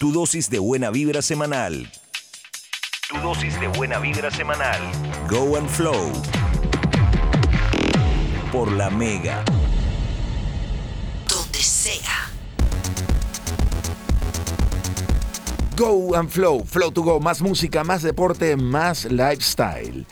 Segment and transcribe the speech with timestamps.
[0.00, 1.86] Tu dosis de buena vibra semanal.
[3.10, 4.80] Tu dosis de buena vibra semanal.
[5.28, 6.10] Go and Flow.
[8.50, 9.44] Por la Mega.
[11.28, 12.30] Donde sea.
[15.76, 16.64] Go and Flow.
[16.64, 17.20] Flow to go.
[17.20, 20.06] Más música, más deporte, más lifestyle.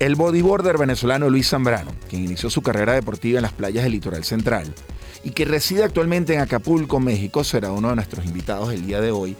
[0.00, 4.24] El bodyboarder venezolano Luis Zambrano, quien inició su carrera deportiva en las playas del litoral
[4.24, 4.74] central,
[5.22, 9.10] y que reside actualmente en Acapulco, México, será uno de nuestros invitados el día de
[9.10, 9.36] hoy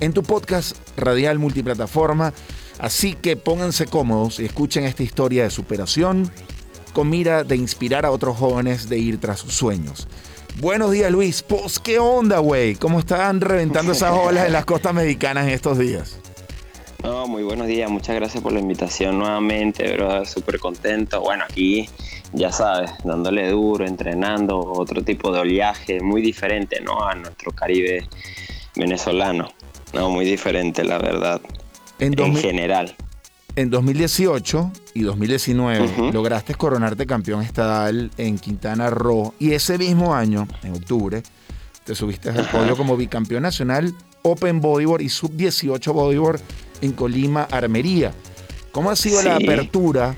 [0.00, 2.32] en tu podcast radial multiplataforma.
[2.80, 6.28] Así que pónganse cómodos y escuchen esta historia de superación
[6.92, 10.08] con mira de inspirar a otros jóvenes de ir tras sus sueños.
[10.58, 14.92] Buenos días Luis, pues qué onda güey, ¿cómo están reventando esas olas en las costas
[14.92, 16.19] mexicanas en estos días?
[17.02, 21.22] No, muy buenos días, muchas gracias por la invitación nuevamente, bro, súper contento.
[21.22, 21.88] Bueno, aquí
[22.34, 27.02] ya sabes, dándole duro, entrenando, otro tipo de oleaje, muy diferente, ¿no?
[27.02, 28.06] A nuestro Caribe
[28.76, 29.48] venezolano.
[29.94, 31.40] No, muy diferente, la verdad.
[31.98, 32.94] En, general.
[33.56, 40.46] En 2018 y 2019 lograste coronarte campeón estadal en Quintana Roo y ese mismo año,
[40.62, 41.22] en octubre,
[41.84, 46.40] te subiste al podio como bicampeón nacional Open Bodyboard y Sub-18 Bodyboard
[46.80, 48.12] en Colima, Armería.
[48.72, 50.16] ¿Cómo ha sido la apertura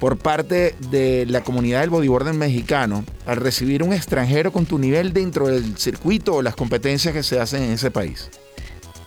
[0.00, 5.12] por parte de la comunidad del bodyboard mexicano al recibir un extranjero con tu nivel
[5.12, 8.30] dentro del circuito o las competencias que se hacen en ese país?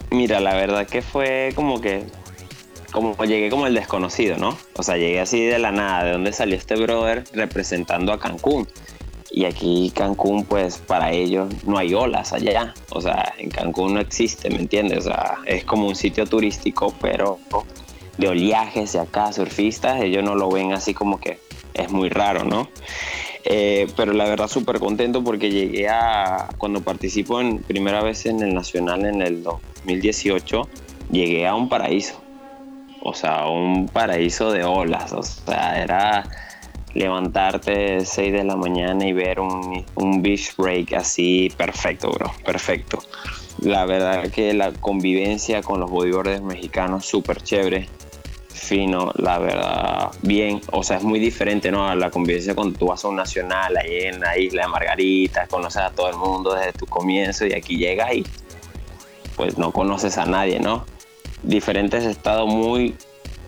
[0.09, 2.05] Mira, la verdad que fue como que
[2.91, 4.57] como llegué como el desconocido, ¿no?
[4.75, 8.67] O sea, llegué así de la nada, de dónde salió este brother representando a Cancún.
[9.33, 12.73] Y aquí Cancún, pues para ellos no hay olas allá.
[12.89, 14.99] O sea, en Cancún no existe, ¿me entiendes?
[14.99, 17.39] O sea, es como un sitio turístico, pero
[18.17, 21.39] de oleajes de acá, surfistas, ellos no lo ven así como que
[21.73, 22.69] es muy raro, ¿no?
[23.43, 28.41] Eh, pero la verdad súper contento porque llegué a, cuando participo en primera vez en
[28.41, 30.67] el Nacional en el 2018,
[31.11, 32.21] llegué a un paraíso.
[33.03, 35.11] O sea, un paraíso de olas.
[35.13, 36.29] O sea, era
[36.93, 42.99] levantarte 6 de la mañana y ver un, un beach break así perfecto, bro, perfecto.
[43.59, 47.87] La verdad que la convivencia con los bodyboarders mexicanos súper chévere
[48.61, 50.61] fino, la verdad, bien.
[50.71, 51.87] O sea, es muy diferente, ¿no?
[51.87, 55.47] A la convivencia cuando tú vas a un nacional ahí en la isla de Margarita,
[55.47, 58.25] conoces a todo el mundo desde tu comienzo y aquí llegas y
[59.35, 60.85] pues no conoces a nadie, ¿no?
[61.43, 62.95] Diferentes estados muy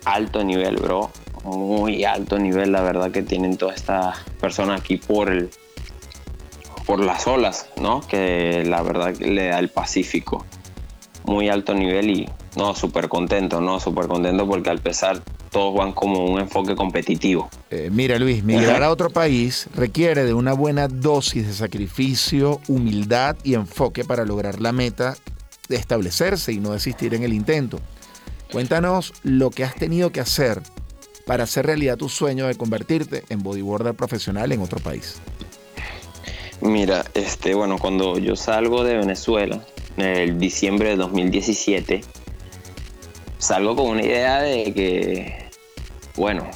[0.03, 1.11] alto nivel, bro.
[1.43, 5.49] Muy alto nivel, la verdad que tienen todas estas personas aquí por el
[6.85, 8.01] por las olas, ¿no?
[8.01, 10.45] Que la verdad que le da el Pacífico.
[11.25, 15.93] Muy alto nivel y no, súper contento, no, súper contento porque al pesar todos van
[15.93, 17.49] como un enfoque competitivo.
[17.69, 23.37] Eh, mira Luis, migrar a otro país requiere de una buena dosis de sacrificio, humildad
[23.43, 25.15] y enfoque para lograr la meta
[25.69, 27.79] de establecerse y no desistir en el intento.
[28.51, 30.61] Cuéntanos lo que has tenido que hacer
[31.25, 35.15] para hacer realidad tu sueño de convertirte en bodyboarder profesional en otro país.
[36.61, 39.65] Mira, este, bueno, cuando yo salgo de Venezuela,
[39.97, 42.01] en diciembre de 2017,
[43.37, 45.49] salgo con una idea de que,
[46.15, 46.49] bueno,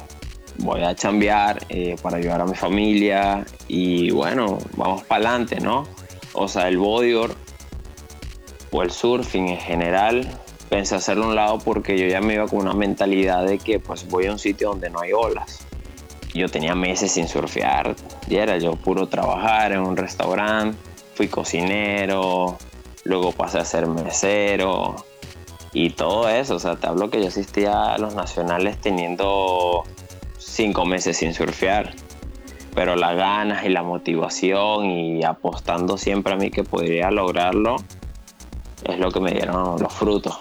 [0.58, 5.86] voy a chambear eh, para ayudar a mi familia y bueno, vamos para adelante, ¿no?
[6.32, 7.36] O sea, el bodyboard
[8.70, 10.28] o el surfing en general,
[10.68, 13.78] pensé hacerlo a un lado porque yo ya me iba con una mentalidad de que
[13.78, 15.66] pues voy a un sitio donde no hay olas.
[16.34, 17.96] Yo tenía meses sin surfear
[18.28, 20.76] y era yo puro trabajar en un restaurante,
[21.14, 22.58] fui cocinero,
[23.04, 24.96] luego pasé a ser mesero,
[25.72, 26.56] y todo eso.
[26.56, 29.84] O sea, te hablo que yo asistía a los nacionales teniendo
[30.38, 31.94] cinco meses sin surfear.
[32.74, 37.76] Pero las ganas y la motivación y apostando siempre a mí que podría lograrlo
[38.84, 40.38] es lo que me dieron los frutos.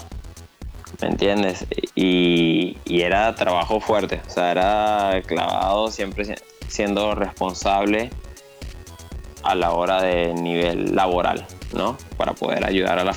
[1.01, 1.65] ¿Me entiendes?
[1.95, 4.21] Y, era trabajo fuerte.
[4.27, 6.35] O sea, era clavado siempre
[6.67, 8.09] siendo responsable
[9.43, 11.45] a la hora de nivel laboral.
[11.73, 11.97] ¿no?
[12.15, 13.15] Para poder ayudar a la,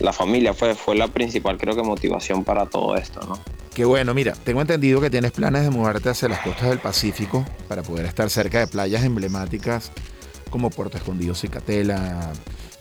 [0.00, 0.54] la familia.
[0.54, 3.38] Fue, fue la principal, creo que, motivación para todo esto, ¿no?
[3.74, 7.46] Qué bueno, mira, tengo entendido que tienes planes de mudarte hacia las costas del Pacífico
[7.68, 9.92] para poder estar cerca de playas emblemáticas
[10.50, 12.32] como Puerto Escondido, Cicatela,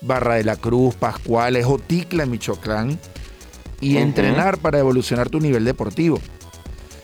[0.01, 3.00] Barra de la Cruz, Pascuales o Ticla, Michoacán,
[3.81, 6.19] y entrenar para evolucionar tu nivel deportivo.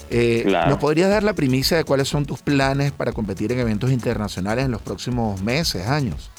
[0.10, 3.92] Eh, ¿Nos podrías dar la primicia de cuáles son tus planes para competir en eventos
[3.92, 6.32] internacionales en los próximos meses, años?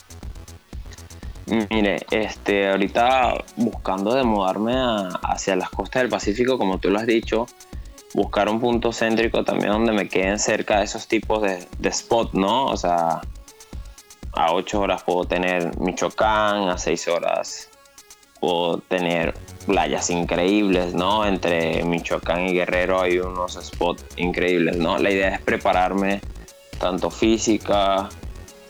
[1.71, 4.75] Mire, este, ahorita buscando de mudarme
[5.23, 7.47] hacia las costas del Pacífico, como tú lo has dicho,
[8.15, 12.35] buscar un punto céntrico también donde me queden cerca de esos tipos de, de spot,
[12.35, 12.67] ¿no?
[12.67, 13.23] O sea,
[14.33, 17.69] a 8 horas puedo tener Michoacán, a 6 horas
[18.41, 19.35] puedo tener
[19.69, 21.27] playas increíbles, ¿no?
[21.27, 24.99] Entre Michoacán y Guerrero hay unos spots increíbles, ¿no?
[24.99, 26.23] La idea es prepararme
[26.81, 28.09] tanto física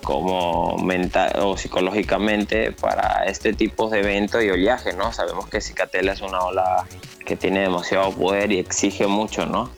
[0.02, 5.12] como mental o psicológicamente para este tipo de evento y oleaje, ¿no?
[5.12, 6.84] Sabemos que Cicatela es una ola
[7.24, 9.70] que tiene demasiado poder y exige mucho, ¿no?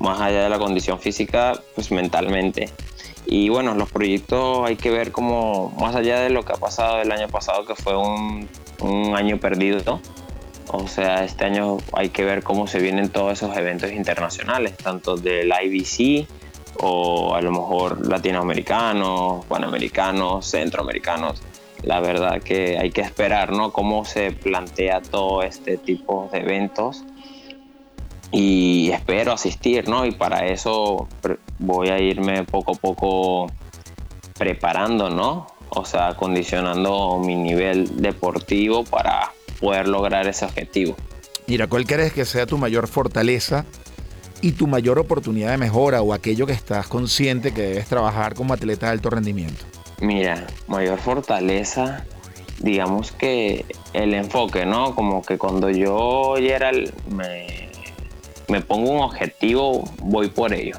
[0.00, 2.68] Más allá de la condición física, pues mentalmente.
[3.26, 7.00] Y bueno, los proyectos hay que ver como, más allá de lo que ha pasado
[7.00, 8.48] el año pasado, que fue un,
[8.80, 10.00] un año perdido,
[10.76, 15.16] o sea, este año hay que ver cómo se vienen todos esos eventos internacionales, tanto
[15.16, 16.26] del IBC
[16.80, 21.42] o a lo mejor latinoamericanos, panamericanos, centroamericanos.
[21.82, 23.72] La verdad que hay que esperar, ¿no?
[23.72, 27.04] Cómo se plantea todo este tipo de eventos
[28.32, 30.04] y espero asistir, ¿no?
[30.04, 31.06] Y para eso
[31.60, 33.46] voy a irme poco a poco
[34.36, 35.46] preparando, ¿no?
[35.68, 39.30] O sea, acondicionando mi nivel deportivo para
[39.64, 40.94] poder lograr ese objetivo.
[41.46, 43.64] Mira, ¿cuál crees que sea tu mayor fortaleza
[44.42, 48.52] y tu mayor oportunidad de mejora o aquello que estás consciente que debes trabajar como
[48.52, 49.64] atleta de alto rendimiento?
[50.00, 52.04] Mira, mayor fortaleza,
[52.58, 53.64] digamos que
[53.94, 54.94] el enfoque, ¿no?
[54.94, 57.70] Como que cuando yo Gerald me,
[58.48, 60.76] me pongo un objetivo, voy por ello.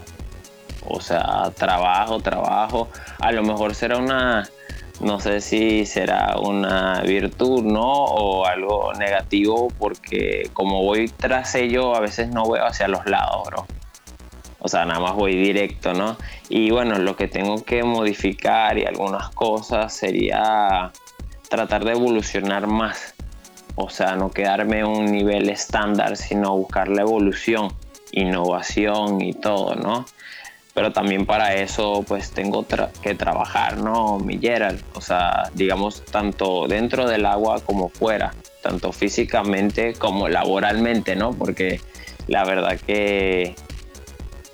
[0.87, 2.89] O sea, trabajo, trabajo.
[3.19, 4.47] A lo mejor será una,
[4.99, 7.83] no sé si será una virtud, ¿no?
[7.83, 13.47] O algo negativo, porque como voy tras ello, a veces no veo hacia los lados,
[13.47, 13.65] bro.
[14.59, 16.17] O sea, nada más voy directo, ¿no?
[16.49, 20.91] Y bueno, lo que tengo que modificar y algunas cosas sería
[21.49, 23.13] tratar de evolucionar más.
[23.75, 27.73] O sea, no quedarme en un nivel estándar, sino buscar la evolución,
[28.11, 30.05] innovación y todo, ¿no?
[30.75, 32.67] Pero también para eso pues tengo
[33.01, 34.19] que trabajar, ¿no?
[34.19, 41.15] Mi Gerald, o sea, digamos, tanto dentro del agua como fuera, tanto físicamente como laboralmente,
[41.15, 41.31] ¿no?
[41.31, 41.79] Porque
[42.27, 43.55] la verdad que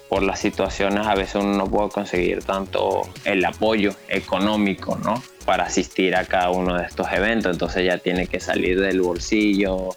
[0.09, 5.23] por las situaciones a veces uno no puede conseguir tanto el apoyo económico, ¿no?
[5.45, 9.89] Para asistir a cada uno de estos eventos, entonces ya tiene que salir del bolsillo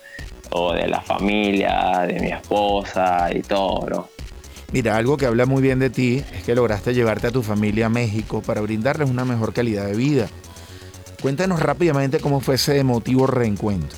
[0.52, 4.13] o de la familia, de mi esposa y todo, ¿no?
[4.74, 7.86] Mira, algo que habla muy bien de ti es que lograste llevarte a tu familia
[7.86, 10.26] a México para brindarles una mejor calidad de vida.
[11.22, 13.96] Cuéntanos rápidamente cómo fue ese emotivo reencuentro.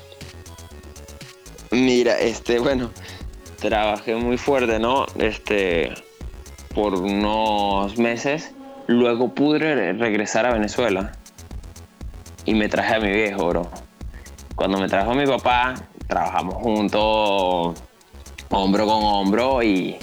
[1.70, 2.90] Mira, este, bueno,
[3.58, 5.06] trabajé muy fuerte, ¿no?
[5.18, 5.94] Este,
[6.74, 8.50] por unos meses.
[8.86, 11.12] Luego pude regresar a Venezuela
[12.44, 13.70] y me traje a mi viejo, bro.
[14.54, 15.72] Cuando me trajo mi papá,
[16.06, 17.82] trabajamos juntos,
[18.50, 19.96] hombro con hombro, y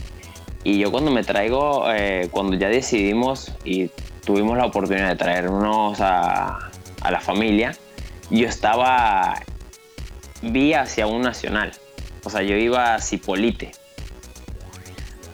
[0.64, 3.90] y yo cuando me traigo, eh, cuando ya decidimos y
[4.26, 6.70] tuvimos la oportunidad de traernos a,
[7.02, 7.76] a la familia,
[8.30, 9.36] yo estaba,
[10.42, 11.74] vi hacia un nacional.
[12.24, 13.72] O sea, yo iba a Cipolite.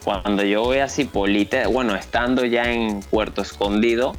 [0.04, 4.16] Cuando yo voy a Cipolite, bueno, estando ya en Puerto Escondido,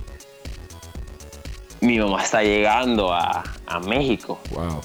[1.81, 4.39] mi mamá está llegando a, a México.
[4.51, 4.81] Wow.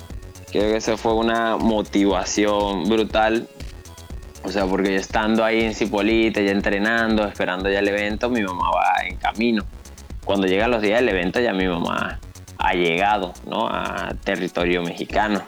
[0.51, 3.48] Creo que eso fue una motivación brutal
[4.45, 8.44] o sea, porque yo estando ahí en Cipolite, ya entrenando, esperando ya el evento, mi
[8.44, 9.65] mamá va en camino.
[10.24, 12.19] Cuando llegan los días del evento, ya mi mamá
[12.57, 13.68] ha llegado, ¿no?
[13.68, 15.41] A territorio mexicano.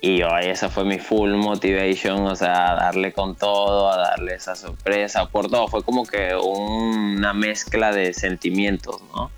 [0.00, 4.34] Y yo, esa fue mi full motivation, o sea, a darle con todo, a darle
[4.34, 5.68] esa sorpresa, por todo.
[5.68, 9.30] Fue como que una mezcla de sentimientos, ¿no?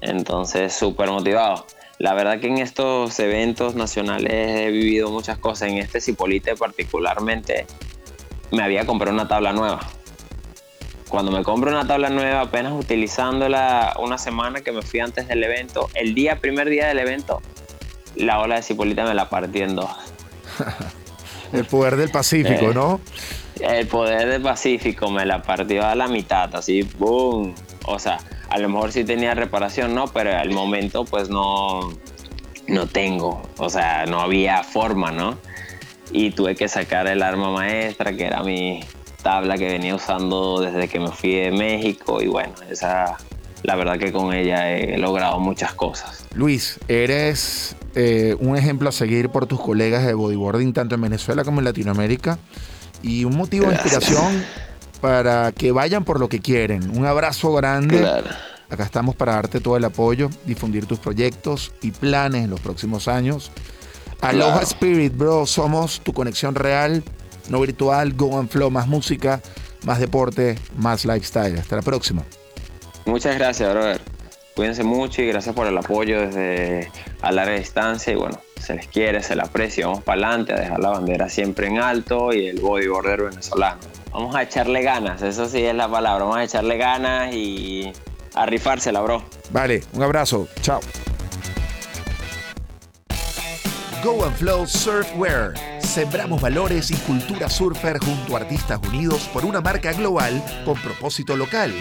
[0.00, 1.66] Entonces, súper motivado.
[1.98, 5.70] La verdad que en estos eventos nacionales he vivido muchas cosas.
[5.70, 7.66] En este Cipolite particularmente
[8.50, 9.80] me había comprado una tabla nueva.
[11.08, 15.42] Cuando me compro una tabla nueva, apenas utilizándola una semana que me fui antes del
[15.44, 17.40] evento, el día, primer día del evento,
[18.16, 19.90] la ola de Cipolite me la partí en dos.
[21.52, 23.00] el poder del Pacífico, ¿no?
[23.60, 27.54] El poder del Pacífico me la partió a la mitad, así, ¡boom!
[27.86, 28.18] O sea,
[28.56, 30.06] a lo mejor sí tenía reparación, ¿no?
[30.08, 31.92] Pero al momento pues no,
[32.66, 35.36] no tengo, o sea, no había forma, ¿no?
[36.10, 38.80] Y tuve que sacar el arma maestra, que era mi
[39.22, 43.18] tabla que venía usando desde que me fui de México y bueno, esa,
[43.62, 46.26] la verdad que con ella he logrado muchas cosas.
[46.34, 51.44] Luis, eres eh, un ejemplo a seguir por tus colegas de bodyboarding tanto en Venezuela
[51.44, 52.38] como en Latinoamérica
[53.02, 54.42] y un motivo de inspiración
[55.06, 56.90] para que vayan por lo que quieren.
[56.98, 58.04] Un abrazo grande.
[58.68, 63.06] Acá estamos para darte todo el apoyo, difundir tus proyectos y planes en los próximos
[63.06, 63.52] años.
[64.20, 65.46] Aloha Spirit, bro.
[65.46, 67.04] Somos tu conexión real,
[67.48, 68.14] no virtual.
[68.14, 69.40] Go and Flow, más música,
[69.84, 71.56] más deporte, más lifestyle.
[71.56, 72.24] Hasta la próxima.
[73.04, 74.00] Muchas gracias, brother.
[74.56, 78.14] Cuídense mucho y gracias por el apoyo desde a larga distancia.
[78.14, 79.86] Y bueno, se les quiere, se les aprecia.
[79.86, 83.80] Vamos para adelante a dejar la bandera siempre en alto y el bodyboarder venezolano.
[84.12, 86.24] Vamos a echarle ganas, eso sí es la palabra.
[86.24, 87.92] Vamos a echarle ganas y
[88.34, 89.22] a rifársela, bro.
[89.50, 90.48] Vale, un abrazo.
[90.62, 90.80] Chao.
[94.02, 95.52] Go and Flow Surfwear.
[95.80, 101.36] Sembramos valores y cultura surfer junto a artistas unidos por una marca global con propósito
[101.36, 101.74] local.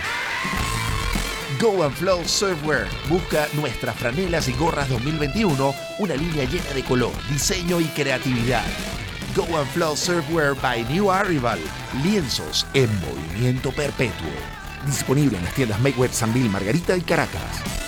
[1.59, 2.87] Go and Flow Surfwear.
[3.07, 8.65] Busca nuestras franelas y gorras 2021, una línea llena de color, diseño y creatividad.
[9.35, 11.59] Go and Flow Surfwear by New Arrival.
[12.03, 14.27] Lienzos en movimiento perpetuo.
[14.85, 17.84] Disponible en las tiendas Make Web Bill, Margarita y Caracas.